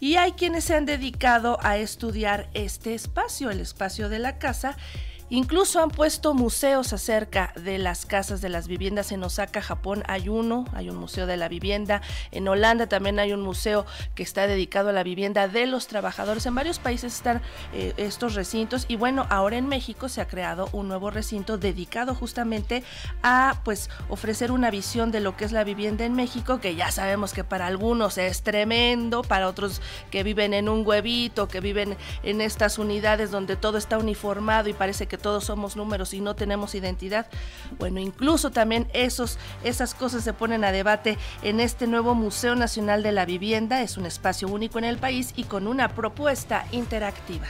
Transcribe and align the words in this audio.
y 0.00 0.16
hay 0.16 0.32
quienes 0.32 0.64
se 0.64 0.74
han 0.74 0.86
dedicado 0.86 1.58
a 1.62 1.76
estudiar 1.76 2.48
este 2.54 2.94
espacio, 2.94 3.50
el 3.50 3.60
espacio 3.60 4.08
de 4.08 4.18
la 4.18 4.38
casa, 4.38 4.76
Incluso 5.30 5.82
han 5.82 5.90
puesto 5.90 6.32
museos 6.32 6.92
acerca 6.92 7.52
de 7.54 7.78
las 7.78 8.06
casas 8.06 8.40
de 8.40 8.48
las 8.48 8.66
viviendas. 8.66 9.12
En 9.12 9.22
Osaka, 9.22 9.60
Japón, 9.60 10.02
hay 10.06 10.30
uno, 10.30 10.64
hay 10.72 10.88
un 10.88 10.96
museo 10.96 11.26
de 11.26 11.36
la 11.36 11.48
vivienda. 11.48 12.00
En 12.30 12.48
Holanda 12.48 12.86
también 12.86 13.18
hay 13.18 13.34
un 13.34 13.42
museo 13.42 13.84
que 14.14 14.22
está 14.22 14.46
dedicado 14.46 14.88
a 14.88 14.92
la 14.92 15.02
vivienda 15.02 15.46
de 15.46 15.66
los 15.66 15.86
trabajadores. 15.86 16.46
En 16.46 16.54
varios 16.54 16.78
países 16.78 17.14
están 17.14 17.42
eh, 17.74 17.92
estos 17.98 18.34
recintos. 18.34 18.86
Y 18.88 18.96
bueno, 18.96 19.26
ahora 19.28 19.58
en 19.58 19.68
México 19.68 20.08
se 20.08 20.22
ha 20.22 20.28
creado 20.28 20.70
un 20.72 20.88
nuevo 20.88 21.10
recinto 21.10 21.58
dedicado 21.58 22.14
justamente 22.14 22.82
a 23.22 23.60
pues 23.64 23.90
ofrecer 24.08 24.50
una 24.50 24.70
visión 24.70 25.10
de 25.10 25.20
lo 25.20 25.36
que 25.36 25.44
es 25.44 25.52
la 25.52 25.64
vivienda 25.64 26.06
en 26.06 26.14
México, 26.14 26.58
que 26.58 26.74
ya 26.74 26.90
sabemos 26.90 27.34
que 27.34 27.44
para 27.44 27.66
algunos 27.66 28.16
es 28.16 28.42
tremendo, 28.42 29.22
para 29.22 29.48
otros 29.48 29.82
que 30.10 30.22
viven 30.22 30.54
en 30.54 30.70
un 30.70 30.86
huevito, 30.86 31.48
que 31.48 31.60
viven 31.60 31.98
en 32.22 32.40
estas 32.40 32.78
unidades 32.78 33.30
donde 33.30 33.56
todo 33.56 33.76
está 33.76 33.98
uniformado 33.98 34.70
y 34.70 34.72
parece 34.72 35.06
que 35.06 35.17
todos 35.18 35.44
somos 35.44 35.76
números 35.76 36.14
y 36.14 36.20
no 36.20 36.34
tenemos 36.34 36.74
identidad. 36.74 37.26
Bueno, 37.78 38.00
incluso 38.00 38.50
también 38.50 38.88
esos, 38.92 39.38
esas 39.64 39.94
cosas 39.94 40.24
se 40.24 40.32
ponen 40.32 40.64
a 40.64 40.72
debate 40.72 41.18
en 41.42 41.60
este 41.60 41.86
nuevo 41.86 42.14
Museo 42.14 42.54
Nacional 42.54 43.02
de 43.02 43.12
la 43.12 43.24
Vivienda. 43.24 43.82
Es 43.82 43.96
un 43.96 44.06
espacio 44.06 44.48
único 44.48 44.78
en 44.78 44.84
el 44.84 44.98
país 44.98 45.32
y 45.36 45.44
con 45.44 45.66
una 45.66 45.88
propuesta 45.88 46.66
interactiva. 46.72 47.46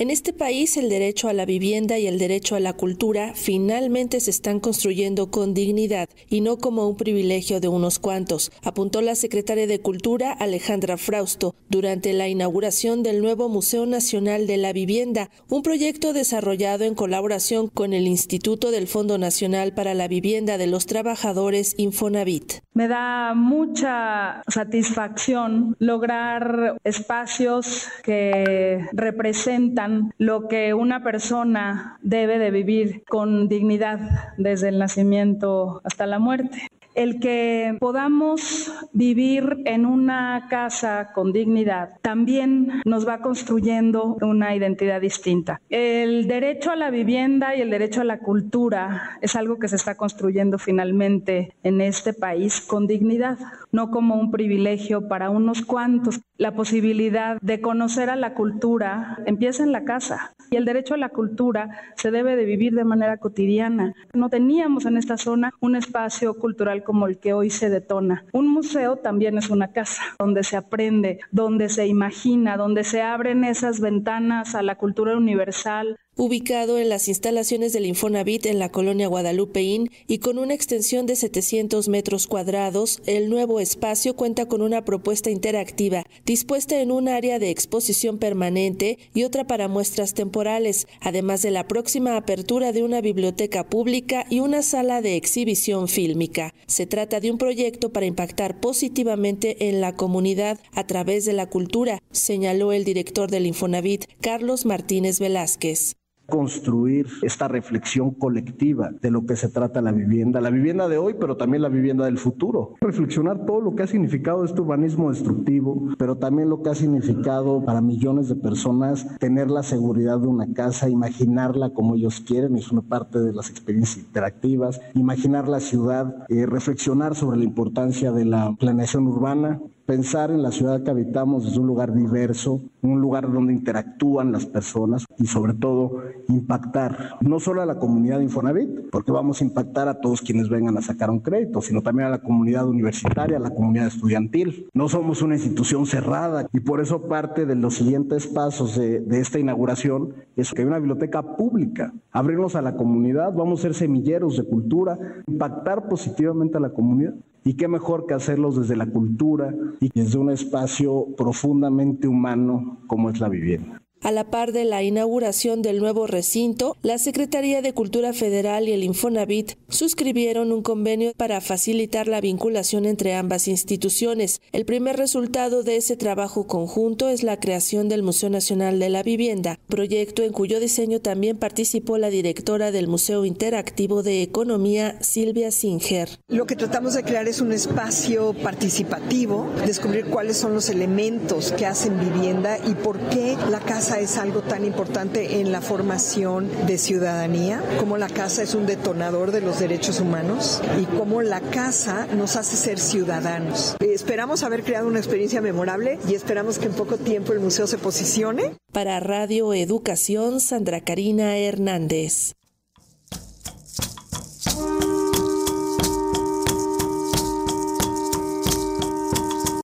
En 0.00 0.10
este 0.10 0.32
país 0.32 0.76
el 0.76 0.88
derecho 0.88 1.28
a 1.28 1.32
la 1.32 1.44
vivienda 1.44 1.98
y 1.98 2.06
el 2.06 2.20
derecho 2.20 2.54
a 2.54 2.60
la 2.60 2.72
cultura 2.72 3.32
finalmente 3.34 4.20
se 4.20 4.30
están 4.30 4.60
construyendo 4.60 5.32
con 5.32 5.54
dignidad 5.54 6.08
y 6.30 6.40
no 6.40 6.56
como 6.58 6.86
un 6.86 6.94
privilegio 6.96 7.58
de 7.58 7.66
unos 7.66 7.98
cuantos, 7.98 8.52
apuntó 8.62 9.00
la 9.02 9.16
secretaria 9.16 9.66
de 9.66 9.80
Cultura 9.80 10.30
Alejandra 10.30 10.98
Frausto 10.98 11.56
durante 11.68 12.12
la 12.12 12.28
inauguración 12.28 13.02
del 13.02 13.20
nuevo 13.20 13.48
Museo 13.48 13.86
Nacional 13.86 14.46
de 14.46 14.58
la 14.58 14.72
Vivienda, 14.72 15.30
un 15.48 15.64
proyecto 15.64 16.12
desarrollado 16.12 16.84
en 16.84 16.94
colaboración 16.94 17.66
con 17.66 17.92
el 17.92 18.06
Instituto 18.06 18.70
del 18.70 18.86
Fondo 18.86 19.18
Nacional 19.18 19.74
para 19.74 19.94
la 19.94 20.06
Vivienda 20.06 20.58
de 20.58 20.68
los 20.68 20.86
Trabajadores 20.86 21.74
Infonavit. 21.76 22.60
Me 22.78 22.86
da 22.86 23.34
mucha 23.34 24.44
satisfacción 24.46 25.74
lograr 25.80 26.76
espacios 26.84 27.88
que 28.04 28.86
representan 28.92 30.14
lo 30.16 30.46
que 30.46 30.74
una 30.74 31.02
persona 31.02 31.98
debe 32.02 32.38
de 32.38 32.52
vivir 32.52 33.02
con 33.08 33.48
dignidad 33.48 33.98
desde 34.36 34.68
el 34.68 34.78
nacimiento 34.78 35.80
hasta 35.82 36.06
la 36.06 36.20
muerte 36.20 36.68
el 36.98 37.20
que 37.20 37.76
podamos 37.78 38.72
vivir 38.92 39.58
en 39.66 39.86
una 39.86 40.48
casa 40.50 41.12
con 41.14 41.32
dignidad 41.32 41.90
también 42.02 42.82
nos 42.84 43.06
va 43.06 43.20
construyendo 43.20 44.16
una 44.20 44.56
identidad 44.56 45.00
distinta. 45.00 45.60
El 45.70 46.26
derecho 46.26 46.72
a 46.72 46.76
la 46.76 46.90
vivienda 46.90 47.54
y 47.54 47.60
el 47.60 47.70
derecho 47.70 48.00
a 48.00 48.04
la 48.04 48.18
cultura 48.18 49.16
es 49.20 49.36
algo 49.36 49.60
que 49.60 49.68
se 49.68 49.76
está 49.76 49.94
construyendo 49.94 50.58
finalmente 50.58 51.54
en 51.62 51.80
este 51.80 52.14
país 52.14 52.60
con 52.60 52.88
dignidad, 52.88 53.38
no 53.70 53.92
como 53.92 54.16
un 54.16 54.32
privilegio 54.32 55.06
para 55.06 55.30
unos 55.30 55.62
cuantos. 55.62 56.20
La 56.36 56.56
posibilidad 56.56 57.38
de 57.40 57.60
conocer 57.60 58.10
a 58.10 58.16
la 58.16 58.34
cultura 58.34 59.18
empieza 59.24 59.62
en 59.62 59.70
la 59.70 59.84
casa 59.84 60.34
y 60.50 60.56
el 60.56 60.64
derecho 60.64 60.94
a 60.94 60.98
la 60.98 61.10
cultura 61.10 61.70
se 61.94 62.10
debe 62.10 62.34
de 62.34 62.44
vivir 62.44 62.74
de 62.74 62.84
manera 62.84 63.18
cotidiana. 63.18 63.94
No 64.14 64.30
teníamos 64.30 64.84
en 64.86 64.96
esta 64.96 65.16
zona 65.16 65.52
un 65.60 65.76
espacio 65.76 66.34
cultural 66.34 66.82
como 66.88 67.06
el 67.06 67.18
que 67.18 67.34
hoy 67.34 67.50
se 67.50 67.68
detona. 67.68 68.24
Un 68.32 68.48
museo 68.48 68.96
también 68.96 69.36
es 69.36 69.50
una 69.50 69.72
casa 69.72 70.00
donde 70.18 70.42
se 70.42 70.56
aprende, 70.56 71.20
donde 71.30 71.68
se 71.68 71.86
imagina, 71.86 72.56
donde 72.56 72.82
se 72.82 73.02
abren 73.02 73.44
esas 73.44 73.78
ventanas 73.80 74.54
a 74.54 74.62
la 74.62 74.76
cultura 74.76 75.14
universal, 75.14 75.98
ubicado 76.18 76.78
en 76.78 76.88
las 76.88 77.06
instalaciones 77.06 77.72
del 77.72 77.86
Infonavit 77.86 78.46
en 78.46 78.58
la 78.58 78.70
colonia 78.70 79.06
Guadalupeín 79.06 79.88
y 80.08 80.18
con 80.18 80.38
una 80.38 80.52
extensión 80.52 81.06
de 81.06 81.14
700 81.14 81.88
metros 81.88 82.26
cuadrados, 82.26 83.00
el 83.06 83.30
nuevo 83.30 83.60
espacio 83.60 84.16
cuenta 84.16 84.46
con 84.46 84.60
una 84.60 84.84
propuesta 84.84 85.30
interactiva 85.30 86.04
dispuesta 86.26 86.80
en 86.80 86.90
un 86.90 87.08
área 87.08 87.38
de 87.38 87.50
exposición 87.50 88.18
permanente 88.18 88.98
y 89.14 89.22
otra 89.22 89.46
para 89.46 89.68
muestras 89.68 90.12
temporales, 90.12 90.88
además 91.00 91.40
de 91.42 91.52
la 91.52 91.68
próxima 91.68 92.16
apertura 92.16 92.72
de 92.72 92.82
una 92.82 93.00
biblioteca 93.00 93.68
pública 93.68 94.26
y 94.28 94.40
una 94.40 94.62
sala 94.62 95.00
de 95.00 95.14
exhibición 95.14 95.86
fílmica. 95.86 96.52
Se 96.66 96.86
trata 96.86 97.20
de 97.20 97.30
un 97.30 97.38
proyecto 97.38 97.92
para 97.92 98.06
impactar 98.06 98.58
positivamente 98.58 99.68
en 99.68 99.80
la 99.80 99.94
comunidad 99.94 100.58
a 100.72 100.84
través 100.84 101.24
de 101.26 101.32
la 101.32 101.48
cultura, 101.48 102.02
señaló 102.10 102.72
el 102.72 102.82
director 102.82 103.30
del 103.30 103.46
Infonavit, 103.46 104.06
Carlos 104.20 104.66
Martínez 104.66 105.20
Velázquez 105.20 105.94
construir 106.28 107.06
esta 107.22 107.48
reflexión 107.48 108.10
colectiva 108.10 108.90
de 109.00 109.10
lo 109.10 109.24
que 109.24 109.34
se 109.34 109.48
trata 109.48 109.80
la 109.80 109.92
vivienda, 109.92 110.40
la 110.40 110.50
vivienda 110.50 110.86
de 110.88 110.98
hoy, 110.98 111.14
pero 111.18 111.36
también 111.36 111.62
la 111.62 111.70
vivienda 111.70 112.04
del 112.04 112.18
futuro. 112.18 112.74
Reflexionar 112.80 113.46
todo 113.46 113.60
lo 113.62 113.74
que 113.74 113.84
ha 113.84 113.86
significado 113.86 114.44
este 114.44 114.60
urbanismo 114.60 115.10
destructivo, 115.10 115.88
pero 115.96 116.18
también 116.18 116.50
lo 116.50 116.62
que 116.62 116.70
ha 116.70 116.74
significado 116.74 117.64
para 117.64 117.80
millones 117.80 118.28
de 118.28 118.36
personas 118.36 119.06
tener 119.18 119.50
la 119.50 119.62
seguridad 119.62 120.18
de 120.20 120.26
una 120.26 120.52
casa, 120.52 120.90
imaginarla 120.90 121.70
como 121.70 121.94
ellos 121.94 122.20
quieren, 122.20 122.56
es 122.56 122.70
una 122.70 122.82
parte 122.82 123.18
de 123.20 123.32
las 123.32 123.48
experiencias 123.48 124.04
interactivas, 124.04 124.80
imaginar 124.94 125.48
la 125.48 125.60
ciudad, 125.60 126.26
eh, 126.28 126.44
reflexionar 126.44 127.14
sobre 127.14 127.38
la 127.38 127.44
importancia 127.44 128.12
de 128.12 128.26
la 128.26 128.54
planeación 128.58 129.06
urbana, 129.06 129.60
pensar 129.88 130.30
en 130.30 130.42
la 130.42 130.52
ciudad 130.52 130.82
que 130.82 130.90
habitamos 130.90 131.46
desde 131.46 131.60
un 131.60 131.66
lugar 131.66 131.94
diverso, 131.94 132.60
un 132.82 133.00
lugar 133.00 133.32
donde 133.32 133.54
interactúan 133.54 134.32
las 134.32 134.44
personas 134.44 135.06
y 135.16 135.26
sobre 135.26 135.54
todo 135.54 136.02
impactar 136.28 137.16
no 137.22 137.40
solo 137.40 137.62
a 137.62 137.66
la 137.66 137.78
comunidad 137.78 138.18
de 138.18 138.24
Infonavit, 138.24 138.90
porque 138.90 139.12
vamos 139.12 139.40
a 139.40 139.44
impactar 139.44 139.88
a 139.88 139.98
todos 139.98 140.20
quienes 140.20 140.50
vengan 140.50 140.76
a 140.76 140.82
sacar 140.82 141.08
un 141.08 141.20
crédito, 141.20 141.62
sino 141.62 141.80
también 141.80 142.08
a 142.08 142.10
la 142.10 142.18
comunidad 142.20 142.68
universitaria, 142.68 143.38
a 143.38 143.40
la 143.40 143.48
comunidad 143.48 143.86
estudiantil. 143.86 144.68
No 144.74 144.90
somos 144.90 145.22
una 145.22 145.36
institución 145.36 145.86
cerrada 145.86 146.46
y 146.52 146.60
por 146.60 146.82
eso 146.82 147.08
parte 147.08 147.46
de 147.46 147.54
los 147.54 147.76
siguientes 147.76 148.26
pasos 148.26 148.76
de, 148.76 149.00
de 149.00 149.20
esta 149.20 149.38
inauguración 149.38 150.12
es 150.36 150.52
que 150.52 150.60
hay 150.60 150.68
una 150.68 150.80
biblioteca 150.80 151.34
pública, 151.34 151.94
abrirnos 152.12 152.56
a 152.56 152.60
la 152.60 152.76
comunidad, 152.76 153.32
vamos 153.32 153.60
a 153.60 153.62
ser 153.62 153.74
semilleros 153.74 154.36
de 154.36 154.44
cultura, 154.44 154.98
impactar 155.26 155.88
positivamente 155.88 156.58
a 156.58 156.60
la 156.60 156.74
comunidad. 156.74 157.14
Y 157.44 157.54
qué 157.54 157.68
mejor 157.68 158.06
que 158.06 158.14
hacerlos 158.14 158.56
desde 158.58 158.76
la 158.76 158.86
cultura 158.86 159.54
y 159.80 159.90
desde 159.94 160.18
un 160.18 160.30
espacio 160.30 161.06
profundamente 161.16 162.08
humano 162.08 162.80
como 162.86 163.10
es 163.10 163.20
la 163.20 163.28
vivienda. 163.28 163.77
A 164.00 164.12
la 164.12 164.30
par 164.30 164.52
de 164.52 164.64
la 164.64 164.82
inauguración 164.84 165.60
del 165.60 165.80
nuevo 165.80 166.06
recinto, 166.06 166.76
la 166.82 166.98
Secretaría 166.98 167.62
de 167.62 167.74
Cultura 167.74 168.12
Federal 168.12 168.68
y 168.68 168.72
el 168.72 168.84
Infonavit 168.84 169.54
suscribieron 169.68 170.52
un 170.52 170.62
convenio 170.62 171.12
para 171.16 171.40
facilitar 171.40 172.06
la 172.06 172.20
vinculación 172.20 172.86
entre 172.86 173.14
ambas 173.14 173.48
instituciones. 173.48 174.40
El 174.52 174.64
primer 174.64 174.96
resultado 174.96 175.64
de 175.64 175.76
ese 175.76 175.96
trabajo 175.96 176.46
conjunto 176.46 177.08
es 177.08 177.24
la 177.24 177.40
creación 177.40 177.88
del 177.88 178.04
Museo 178.04 178.30
Nacional 178.30 178.78
de 178.78 178.88
la 178.88 179.02
Vivienda, 179.02 179.58
proyecto 179.68 180.22
en 180.22 180.32
cuyo 180.32 180.60
diseño 180.60 181.00
también 181.00 181.36
participó 181.36 181.98
la 181.98 182.08
directora 182.08 182.70
del 182.70 182.86
Museo 182.86 183.24
Interactivo 183.24 184.04
de 184.04 184.22
Economía, 184.22 184.96
Silvia 185.02 185.50
Singer. 185.50 186.08
Lo 186.28 186.46
que 186.46 186.54
tratamos 186.54 186.94
de 186.94 187.02
crear 187.02 187.26
es 187.26 187.40
un 187.40 187.52
espacio 187.52 188.32
participativo, 188.32 189.48
descubrir 189.66 190.06
cuáles 190.06 190.36
son 190.36 190.54
los 190.54 190.68
elementos 190.70 191.52
que 191.52 191.66
hacen 191.66 191.98
vivienda 191.98 192.58
y 192.64 192.74
por 192.74 192.98
qué 193.10 193.36
la 193.50 193.58
es 193.96 194.18
algo 194.18 194.42
tan 194.42 194.64
importante 194.64 195.40
en 195.40 195.50
la 195.50 195.60
formación 195.60 196.48
de 196.66 196.76
ciudadanía, 196.76 197.62
como 197.78 197.96
la 197.96 198.08
casa 198.08 198.42
es 198.42 198.54
un 198.54 198.66
detonador 198.66 199.32
de 199.32 199.40
los 199.40 199.58
derechos 199.58 200.00
humanos 200.00 200.60
y 200.80 200.84
cómo 200.84 201.22
la 201.22 201.40
casa 201.40 202.06
nos 202.14 202.36
hace 202.36 202.56
ser 202.56 202.78
ciudadanos. 202.78 203.76
Esperamos 203.80 204.42
haber 204.42 204.62
creado 204.62 204.86
una 204.88 204.98
experiencia 204.98 205.40
memorable 205.40 205.98
y 206.08 206.14
esperamos 206.14 206.58
que 206.58 206.66
en 206.66 206.72
poco 206.72 206.98
tiempo 206.98 207.32
el 207.32 207.40
museo 207.40 207.66
se 207.66 207.78
posicione. 207.78 208.56
Para 208.72 209.00
Radio 209.00 209.54
Educación, 209.54 210.40
Sandra 210.40 210.82
Karina 210.82 211.38
Hernández. 211.38 212.34